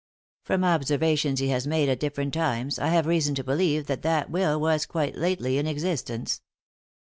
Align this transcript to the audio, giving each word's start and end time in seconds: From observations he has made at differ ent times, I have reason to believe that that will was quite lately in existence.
From 0.41 0.63
observations 0.63 1.39
he 1.39 1.49
has 1.49 1.67
made 1.67 1.87
at 1.87 1.99
differ 1.99 2.21
ent 2.21 2.33
times, 2.33 2.79
I 2.79 2.87
have 2.87 3.05
reason 3.05 3.35
to 3.35 3.43
believe 3.43 3.85
that 3.85 4.01
that 4.01 4.31
will 4.31 4.59
was 4.59 4.87
quite 4.87 5.15
lately 5.15 5.59
in 5.59 5.67
existence. 5.67 6.41